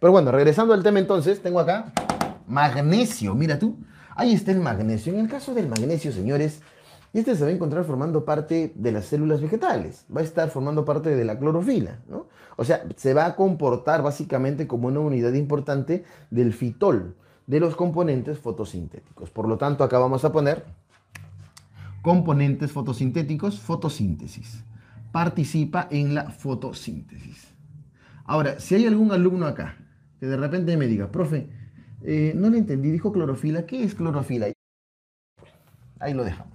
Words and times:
Pero 0.00 0.12
bueno, 0.12 0.32
regresando 0.32 0.72
al 0.72 0.82
tema 0.82 0.98
entonces, 0.98 1.42
tengo 1.42 1.60
acá 1.60 1.92
magnesio, 2.48 3.34
mira 3.34 3.58
tú. 3.58 3.76
Ahí 4.16 4.32
está 4.32 4.50
el 4.50 4.60
magnesio. 4.60 5.12
En 5.12 5.20
el 5.20 5.28
caso 5.28 5.54
del 5.54 5.68
magnesio, 5.68 6.10
señores, 6.10 6.62
este 7.12 7.36
se 7.36 7.44
va 7.44 7.50
a 7.50 7.52
encontrar 7.52 7.84
formando 7.84 8.24
parte 8.24 8.72
de 8.74 8.92
las 8.92 9.04
células 9.04 9.40
vegetales, 9.40 10.06
va 10.14 10.22
a 10.22 10.24
estar 10.24 10.48
formando 10.48 10.84
parte 10.84 11.14
de 11.14 11.24
la 11.24 11.38
clorofila, 11.38 11.98
¿no? 12.08 12.28
O 12.56 12.64
sea, 12.64 12.84
se 12.96 13.14
va 13.14 13.26
a 13.26 13.36
comportar 13.36 14.02
básicamente 14.02 14.66
como 14.66 14.88
una 14.88 15.00
unidad 15.00 15.34
importante 15.34 16.04
del 16.30 16.52
fitol, 16.54 17.16
de 17.46 17.60
los 17.60 17.76
componentes 17.76 18.38
fotosintéticos. 18.38 19.30
Por 19.30 19.48
lo 19.48 19.58
tanto, 19.58 19.84
acá 19.84 19.98
vamos 19.98 20.24
a 20.24 20.32
poner 20.32 20.64
componentes 22.00 22.72
fotosintéticos, 22.72 23.60
fotosíntesis. 23.60 24.64
Participa 25.12 25.88
en 25.90 26.14
la 26.14 26.30
fotosíntesis. 26.30 27.48
Ahora, 28.24 28.60
si 28.60 28.76
hay 28.76 28.86
algún 28.86 29.10
alumno 29.12 29.46
acá 29.46 29.76
que 30.20 30.26
de 30.26 30.36
repente 30.36 30.76
me 30.76 30.86
diga, 30.86 31.10
profe, 31.10 31.48
eh, 32.02 32.32
no 32.36 32.50
le 32.50 32.58
entendí, 32.58 32.90
dijo 32.90 33.12
clorofila, 33.12 33.66
¿qué 33.66 33.82
es 33.82 33.94
clorofila? 33.94 34.48
Ahí 35.98 36.14
lo 36.14 36.24
dejamos. 36.24 36.52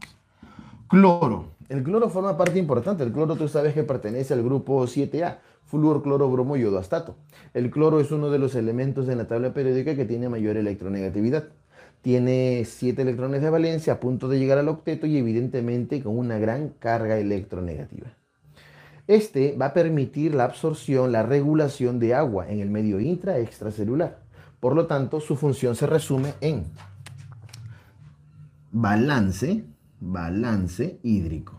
Cloro. 0.87 1.55
El 1.67 1.81
cloro 1.83 2.09
forma 2.09 2.37
parte 2.37 2.59
importante. 2.59 3.03
El 3.03 3.11
cloro 3.11 3.35
tú 3.35 3.47
sabes 3.47 3.73
que 3.73 3.83
pertenece 3.83 4.35
al 4.35 4.43
grupo 4.43 4.85
7A, 4.85 5.39
flúor, 5.65 6.03
cloro, 6.03 6.29
bromo, 6.29 6.55
yodo, 6.57 6.77
astato. 6.77 7.15
El 7.55 7.71
cloro 7.71 7.99
es 7.99 8.11
uno 8.11 8.29
de 8.29 8.37
los 8.37 8.53
elementos 8.53 9.07
de 9.07 9.15
la 9.15 9.27
tabla 9.27 9.53
periódica 9.53 9.95
que 9.95 10.05
tiene 10.05 10.29
mayor 10.29 10.57
electronegatividad. 10.57 11.45
Tiene 12.01 12.63
7 12.65 13.01
electrones 13.01 13.41
de 13.41 13.49
valencia 13.49 13.93
a 13.93 13.99
punto 13.99 14.27
de 14.27 14.37
llegar 14.37 14.59
al 14.59 14.67
octeto 14.67 15.07
y 15.07 15.17
evidentemente 15.17 16.03
con 16.03 16.17
una 16.17 16.37
gran 16.37 16.69
carga 16.69 17.17
electronegativa. 17.17 18.15
Este 19.07 19.55
va 19.55 19.67
a 19.67 19.73
permitir 19.73 20.33
la 20.33 20.45
absorción, 20.45 21.11
la 21.11 21.23
regulación 21.23 21.99
de 21.99 22.15
agua 22.15 22.49
en 22.49 22.59
el 22.59 22.69
medio 22.69 22.99
intra 22.99 23.37
extracelular. 23.37 24.19
Por 24.59 24.75
lo 24.75 24.87
tanto, 24.87 25.19
su 25.19 25.35
función 25.35 25.75
se 25.75 25.85
resume 25.85 26.33
en 26.41 26.65
balance, 28.71 29.63
balance 29.99 30.99
hídrico. 31.03 31.53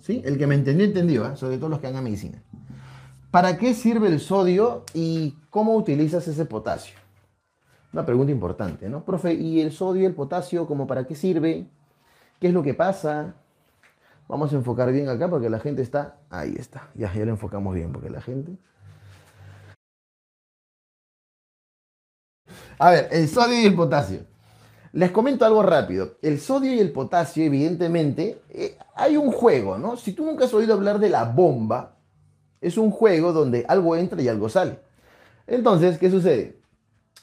¿Sí? 0.00 0.20
El 0.24 0.36
que 0.36 0.48
me 0.48 0.56
entendió, 0.56 0.84
entendió, 0.84 1.26
¿eh? 1.30 1.36
sobre 1.36 1.58
todo 1.58 1.68
los 1.68 1.78
que 1.78 1.86
hagan 1.86 2.02
medicina. 2.02 2.42
¿Para 3.30 3.56
qué 3.56 3.72
sirve 3.72 4.08
el 4.08 4.18
sodio 4.18 4.84
y 4.92 5.36
cómo 5.50 5.76
utilizas 5.76 6.26
ese 6.26 6.44
potasio? 6.44 6.96
Una 7.92 8.04
pregunta 8.04 8.32
importante, 8.32 8.88
¿no? 8.88 9.04
Profe, 9.04 9.34
¿y 9.34 9.60
el 9.60 9.70
sodio 9.70 10.02
y 10.02 10.06
el 10.06 10.14
potasio, 10.14 10.66
cómo 10.66 10.86
para 10.86 11.06
qué 11.06 11.14
sirve? 11.14 11.66
¿Qué 12.40 12.48
es 12.48 12.54
lo 12.54 12.62
que 12.62 12.74
pasa? 12.74 13.34
Vamos 14.28 14.52
a 14.52 14.56
enfocar 14.56 14.92
bien 14.92 15.08
acá 15.08 15.28
porque 15.28 15.50
la 15.50 15.58
gente 15.58 15.82
está... 15.82 16.18
Ahí 16.30 16.54
está, 16.58 16.90
ya, 16.94 17.12
ya 17.12 17.24
lo 17.24 17.32
enfocamos 17.32 17.74
bien 17.74 17.92
porque 17.92 18.10
la 18.10 18.20
gente... 18.20 18.56
A 22.78 22.90
ver, 22.90 23.08
el 23.12 23.28
sodio 23.28 23.60
y 23.60 23.66
el 23.66 23.74
potasio. 23.74 24.26
Les 24.92 25.10
comento 25.10 25.44
algo 25.44 25.62
rápido. 25.62 26.18
El 26.20 26.40
sodio 26.40 26.72
y 26.74 26.80
el 26.80 26.92
potasio, 26.92 27.44
evidentemente, 27.44 28.42
eh, 28.50 28.76
hay 28.94 29.16
un 29.16 29.32
juego, 29.32 29.78
¿no? 29.78 29.96
Si 29.96 30.12
tú 30.12 30.24
nunca 30.24 30.44
has 30.44 30.54
oído 30.54 30.74
hablar 30.74 30.98
de 30.98 31.08
la 31.08 31.24
bomba, 31.24 31.96
es 32.60 32.76
un 32.76 32.90
juego 32.90 33.32
donde 33.32 33.64
algo 33.68 33.96
entra 33.96 34.20
y 34.20 34.28
algo 34.28 34.48
sale. 34.48 34.78
Entonces, 35.46 35.98
¿qué 35.98 36.10
sucede? 36.10 36.60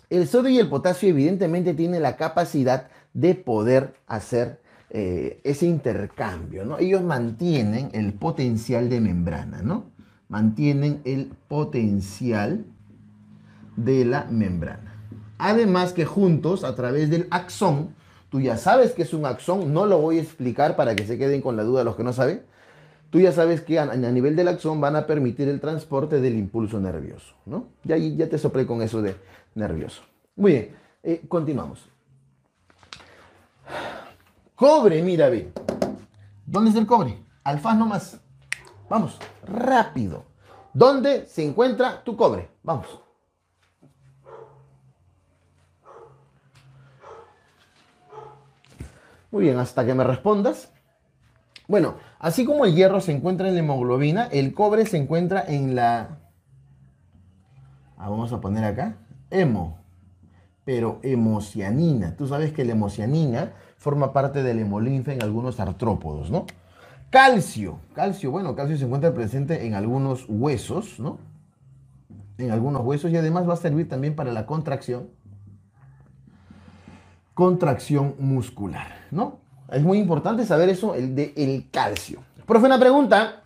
El 0.10 0.28
sodio 0.28 0.50
y 0.50 0.60
el 0.60 0.70
potasio 0.70 1.10
evidentemente 1.10 1.74
tienen 1.74 2.02
la 2.02 2.16
capacidad 2.16 2.88
de 3.14 3.36
poder 3.36 3.94
hacer 4.08 4.62
eh, 4.92 5.40
ese 5.44 5.68
intercambio, 5.68 6.66
¿no? 6.66 6.80
Ellos 6.80 7.04
mantienen 7.04 7.90
el 7.94 8.14
potencial 8.14 8.90
de 8.90 9.00
membrana, 9.00 9.62
¿no? 9.62 9.86
Mantienen 10.30 11.02
el 11.06 11.32
potencial 11.48 12.66
de 13.76 14.06
la 14.06 14.26
membrana. 14.26 14.96
Además 15.38 15.94
que 15.94 16.06
juntos, 16.06 16.64
a 16.64 16.76
través 16.76 17.10
del 17.10 17.28
axón, 17.30 17.90
tú 18.30 18.42
ya 18.42 18.58
sabes 18.58 18.94
que 18.94 19.04
es 19.04 19.14
un 19.14 19.26
axón, 19.26 19.74
no 19.74 19.86
lo 19.86 20.00
voy 20.00 20.18
a 20.18 20.22
explicar 20.22 20.76
para 20.76 20.96
que 20.96 21.06
se 21.06 21.18
queden 21.18 21.42
con 21.42 21.56
la 21.56 21.64
duda 21.64 21.84
los 21.84 21.96
que 21.96 22.04
no 22.04 22.12
saben. 22.12 22.42
Tú 23.12 23.20
ya 23.20 23.32
sabes 23.32 23.62
que 23.62 23.80
a, 23.80 23.96
nivel 23.96 24.36
del 24.36 24.48
axón 24.48 24.82
van 24.82 24.96
a 24.96 25.06
permitir 25.08 25.48
el 25.50 25.60
transporte 25.60 26.20
del 26.20 26.36
impulso 26.36 26.80
nervioso, 26.80 27.36
¿no? 27.46 27.68
Ya, 27.84 27.98
ya 27.98 28.28
te 28.28 28.38
soplé 28.38 28.66
con 28.66 28.82
eso 28.82 29.02
de 29.02 29.16
nervioso. 29.56 30.02
Muy 30.36 30.52
bien, 30.52 30.70
eh, 31.04 31.22
continuamos. 31.28 31.90
Cobre, 34.60 35.02
mira, 35.02 35.30
ve. 35.30 35.54
¿Dónde 36.46 36.72
es 36.72 36.76
el 36.76 36.86
cobre? 36.86 37.24
Alfa 37.46 37.74
nomás. 37.74 38.20
Vamos, 38.90 39.18
rápido. 39.48 40.26
¿Dónde 40.74 41.28
se 41.28 41.46
encuentra 41.46 42.04
tu 42.04 42.18
cobre? 42.18 42.50
Vamos. 42.62 43.00
Muy 49.32 49.44
bien, 49.44 49.58
hasta 49.60 49.86
que 49.86 49.94
me 49.94 50.04
respondas. 50.04 50.74
Bueno, 51.70 51.96
así 52.20 52.44
como 52.44 52.66
el 52.66 52.76
hierro 52.76 53.00
se 53.00 53.14
encuentra 53.14 53.48
en 53.48 53.54
la 53.54 53.62
hemoglobina, 53.62 54.26
el 54.26 54.54
cobre 54.54 54.86
se 54.86 54.98
encuentra 54.98 55.42
en 55.48 55.74
la... 55.74 56.20
Ah, 57.98 58.10
vamos 58.10 58.34
a 58.34 58.42
poner 58.42 58.66
acá. 58.66 58.98
Hemo. 59.30 59.80
Pero 60.70 61.00
hemocianina. 61.02 62.16
Tú 62.16 62.28
sabes 62.28 62.54
que 62.54 62.64
la 62.64 62.74
hemocianina 62.74 63.54
forma 63.78 64.14
parte 64.14 64.44
del 64.44 64.60
hemolinfa 64.60 65.12
en 65.12 65.24
algunos 65.24 65.60
artrópodos, 65.60 66.30
¿no? 66.30 66.46
Calcio. 67.10 67.80
Calcio, 67.96 68.30
bueno, 68.30 68.56
calcio 68.56 68.78
se 68.78 68.86
encuentra 68.86 69.12
presente 69.12 69.66
en 69.66 69.74
algunos 69.74 70.26
huesos, 70.28 71.00
¿no? 71.00 71.18
En 72.38 72.52
algunos 72.52 72.86
huesos 72.86 73.10
y 73.10 73.18
además 73.18 73.50
va 73.50 73.56
a 73.56 73.58
servir 73.58 73.90
también 73.90 74.16
para 74.16 74.32
la 74.32 74.46
contracción 74.46 75.10
contracción 77.34 78.14
muscular, 78.20 79.08
¿no? 79.10 79.40
Es 79.72 79.82
muy 79.82 79.98
importante 79.98 80.46
saber 80.46 80.70
eso, 80.70 80.94
el 80.94 81.16
de 81.16 81.34
el 81.36 81.68
calcio. 81.72 82.20
Profe, 82.46 82.68
una 82.68 82.80
pregunta, 82.80 83.42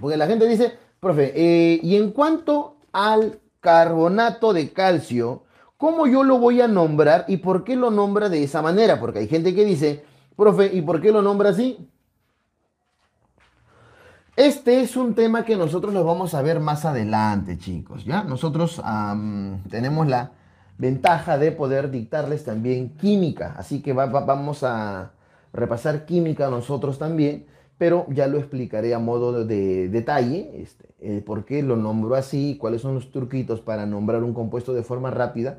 porque 0.00 0.16
la 0.16 0.26
gente 0.26 0.48
dice, 0.48 0.72
profe, 1.00 1.34
eh, 1.36 1.80
y 1.82 1.96
en 1.96 2.12
cuanto 2.12 2.78
al 2.92 3.40
carbonato 3.60 4.54
de 4.54 4.72
calcio, 4.72 5.42
¿cómo 5.76 6.06
yo 6.06 6.24
lo 6.24 6.38
voy 6.38 6.60
a 6.60 6.68
nombrar 6.68 7.24
y 7.28 7.38
por 7.38 7.64
qué 7.64 7.76
lo 7.76 7.90
nombra 7.90 8.28
de 8.28 8.42
esa 8.42 8.62
manera? 8.62 8.98
Porque 8.98 9.20
hay 9.20 9.28
gente 9.28 9.54
que 9.54 9.64
dice, 9.64 10.04
profe, 10.36 10.74
¿y 10.74 10.82
por 10.82 11.00
qué 11.00 11.12
lo 11.12 11.22
nombra 11.22 11.50
así? 11.50 11.88
Este 14.36 14.80
es 14.82 14.96
un 14.96 15.14
tema 15.14 15.44
que 15.44 15.56
nosotros 15.56 15.94
lo 15.94 16.04
vamos 16.04 16.34
a 16.34 16.42
ver 16.42 16.60
más 16.60 16.84
adelante, 16.84 17.56
chicos, 17.56 18.04
¿ya? 18.04 18.22
Nosotros 18.22 18.82
tenemos 19.70 20.06
la 20.06 20.32
ventaja 20.76 21.38
de 21.38 21.52
poder 21.52 21.90
dictarles 21.90 22.44
también 22.44 22.90
química. 22.96 23.54
Así 23.56 23.80
que 23.80 23.94
vamos 23.94 24.62
a 24.62 25.12
repasar 25.54 26.04
química 26.04 26.50
nosotros 26.50 26.98
también, 26.98 27.46
pero 27.78 28.06
ya 28.08 28.26
lo 28.26 28.38
explicaré 28.38 28.94
a 28.94 28.98
modo 28.98 29.44
de 29.44 29.88
detalle, 29.88 30.62
este, 30.62 31.20
por 31.22 31.44
qué 31.44 31.62
lo 31.62 31.76
nombro 31.76 32.14
así, 32.14 32.56
cuáles 32.58 32.80
son 32.80 32.94
los 32.94 33.10
truquitos 33.10 33.60
para 33.60 33.86
nombrar 33.86 34.22
un 34.22 34.32
compuesto 34.32 34.72
de 34.72 34.82
forma 34.82 35.10
rápida. 35.10 35.58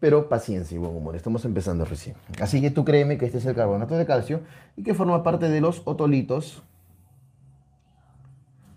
Pero 0.00 0.28
paciencia 0.28 0.74
y 0.74 0.78
buen 0.78 0.94
humor, 0.94 1.16
estamos 1.16 1.44
empezando 1.44 1.84
recién. 1.84 2.16
Así 2.40 2.60
que 2.60 2.70
tú 2.70 2.84
créeme 2.84 3.16
que 3.16 3.24
este 3.26 3.38
es 3.38 3.46
el 3.46 3.54
carbonato 3.54 3.96
de 3.96 4.04
calcio 4.04 4.40
y 4.76 4.82
que 4.82 4.92
forma 4.92 5.22
parte 5.22 5.48
de 5.48 5.60
los 5.60 5.82
otolitos 5.86 6.62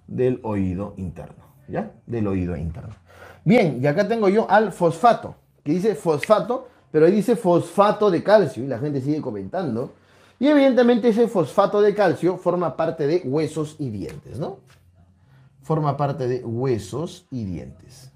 del 0.07 0.39
oído 0.43 0.93
interno, 0.95 1.43
¿ya? 1.67 1.91
Del 2.05 2.27
oído 2.27 2.55
interno. 2.55 2.95
Bien, 3.43 3.79
y 3.81 3.87
acá 3.87 4.07
tengo 4.07 4.29
yo 4.29 4.49
al 4.49 4.71
fosfato 4.71 5.35
que 5.63 5.73
dice 5.73 5.95
fosfato, 5.95 6.67
pero 6.91 7.05
ahí 7.05 7.11
dice 7.11 7.35
fosfato 7.35 8.09
de 8.09 8.23
calcio 8.23 8.63
y 8.63 8.67
la 8.67 8.79
gente 8.79 9.01
sigue 9.01 9.21
comentando. 9.21 9.93
Y 10.39 10.47
evidentemente 10.47 11.09
ese 11.09 11.27
fosfato 11.27 11.81
de 11.81 11.93
calcio 11.93 12.37
forma 12.37 12.77
parte 12.77 13.05
de 13.05 13.21
huesos 13.25 13.75
y 13.77 13.89
dientes, 13.89 14.39
¿no? 14.39 14.59
Forma 15.61 15.97
parte 15.97 16.27
de 16.27 16.43
huesos 16.45 17.27
y 17.29 17.43
dientes. 17.43 18.11